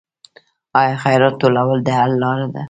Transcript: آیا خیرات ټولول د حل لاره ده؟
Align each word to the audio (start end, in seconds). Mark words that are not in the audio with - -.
آیا 0.79 0.95
خیرات 1.03 1.33
ټولول 1.41 1.79
د 1.83 1.89
حل 1.99 2.11
لاره 2.23 2.47
ده؟ 2.53 2.59